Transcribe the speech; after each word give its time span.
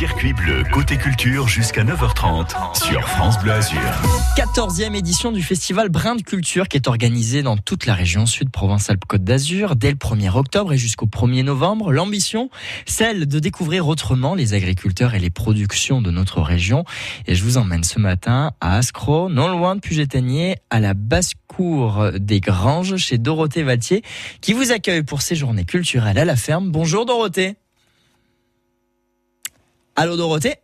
Circuit 0.00 0.32
bleu, 0.32 0.62
côté 0.72 0.96
culture 0.96 1.46
jusqu'à 1.46 1.84
9h30 1.84 2.82
sur 2.82 3.06
France 3.06 3.38
Bleu 3.38 3.52
Azur. 3.52 3.78
14e 4.34 4.94
édition 4.94 5.30
du 5.30 5.42
festival 5.42 5.90
Brin 5.90 6.16
de 6.16 6.22
Culture 6.22 6.68
qui 6.68 6.78
est 6.78 6.88
organisé 6.88 7.42
dans 7.42 7.58
toute 7.58 7.84
la 7.84 7.92
région 7.92 8.24
sud 8.24 8.48
Provence-Alpes-Côte 8.48 9.24
d'Azur 9.24 9.76
dès 9.76 9.90
le 9.90 9.98
1er 9.98 10.34
octobre 10.34 10.72
et 10.72 10.78
jusqu'au 10.78 11.04
1er 11.04 11.42
novembre. 11.42 11.92
L'ambition, 11.92 12.48
celle 12.86 13.26
de 13.26 13.38
découvrir 13.40 13.88
autrement 13.88 14.34
les 14.34 14.54
agriculteurs 14.54 15.14
et 15.14 15.18
les 15.18 15.28
productions 15.28 16.00
de 16.00 16.10
notre 16.10 16.40
région. 16.40 16.86
Et 17.26 17.34
je 17.34 17.44
vous 17.44 17.58
emmène 17.58 17.84
ce 17.84 17.98
matin 17.98 18.52
à 18.62 18.78
Ascro, 18.78 19.28
non 19.28 19.48
loin 19.48 19.76
de 19.76 19.80
puget 19.80 20.08
à 20.70 20.80
la 20.80 20.94
basse-cour 20.94 22.12
des 22.18 22.40
Granges 22.40 22.96
chez 22.96 23.18
Dorothée 23.18 23.64
Valtier 23.64 24.02
qui 24.40 24.54
vous 24.54 24.72
accueille 24.72 25.02
pour 25.02 25.20
ces 25.20 25.36
journées 25.36 25.66
culturelles 25.66 26.16
à 26.16 26.24
la 26.24 26.36
ferme. 26.36 26.70
Bonjour 26.70 27.04
Dorothée. 27.04 27.58
Allô 29.96 30.16
Dorothée 30.16 30.56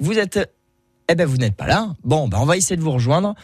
Vous 0.00 0.18
êtes... 0.18 0.52
Eh 1.08 1.14
ben 1.14 1.26
vous 1.26 1.36
n'êtes 1.36 1.56
pas 1.56 1.66
là. 1.66 1.94
Bon, 2.04 2.28
ben 2.28 2.38
on 2.40 2.46
va 2.46 2.56
essayer 2.56 2.76
de 2.76 2.80
vous 2.80 2.92
rejoindre. 2.92 3.34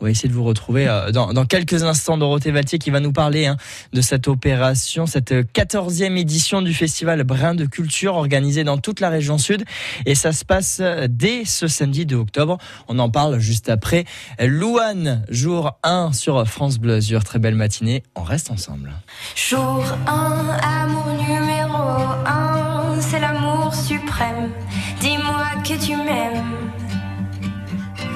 On 0.00 0.04
va 0.04 0.10
essayer 0.10 0.28
de 0.28 0.34
vous 0.34 0.44
retrouver 0.44 0.86
euh, 0.86 1.10
dans, 1.10 1.44
quelques 1.44 1.82
instants. 1.82 2.16
Dorothée 2.16 2.52
Valtier 2.52 2.78
qui 2.78 2.90
va 2.90 3.00
nous 3.00 3.12
parler 3.12 3.46
hein, 3.46 3.56
de 3.92 4.00
cette 4.00 4.28
opération, 4.28 5.06
cette 5.06 5.32
14e 5.32 6.16
édition 6.16 6.62
du 6.62 6.72
festival 6.72 7.24
Brin 7.24 7.54
de 7.54 7.66
Culture 7.66 8.14
organisé 8.14 8.62
dans 8.62 8.78
toute 8.78 9.00
la 9.00 9.08
région 9.08 9.38
sud. 9.38 9.64
Et 10.06 10.14
ça 10.14 10.32
se 10.32 10.44
passe 10.44 10.78
euh, 10.80 11.06
dès 11.10 11.44
ce 11.44 11.66
samedi 11.66 12.06
2 12.06 12.16
octobre. 12.16 12.58
On 12.86 12.98
en 13.00 13.10
parle 13.10 13.40
juste 13.40 13.68
après. 13.68 14.04
Louane, 14.40 15.24
jour 15.28 15.78
1 15.82 16.12
sur 16.12 16.46
France 16.46 16.78
Bleu 16.78 16.94
Azur. 16.94 17.24
Très 17.24 17.40
belle 17.40 17.56
matinée. 17.56 18.04
On 18.14 18.22
reste 18.22 18.50
ensemble. 18.52 18.92
Jour 19.34 19.84
1, 20.06 20.58
amour 20.62 21.07
tu 25.76 25.96
m'aimes. 25.96 26.70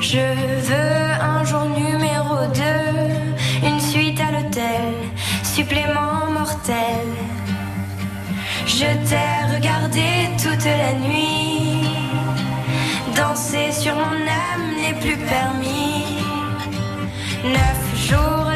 Je 0.00 0.18
veux 0.18 1.12
un 1.20 1.44
jour 1.44 1.64
numéro 1.64 2.46
2, 2.54 3.68
une 3.68 3.80
suite 3.80 4.18
à 4.20 4.32
l'hôtel, 4.32 4.94
supplément 5.42 6.30
mortel. 6.30 7.06
Je 8.66 8.86
t'ai 9.06 9.54
regardé 9.54 10.02
toute 10.42 10.64
la 10.64 10.94
nuit, 10.94 11.90
danser 13.16 13.70
sur 13.70 13.94
mon 13.96 14.22
âme 14.46 14.68
n'est 14.80 14.98
plus 14.98 15.18
permis. 15.18 16.04
Neuf 17.44 18.08
jours 18.08 18.51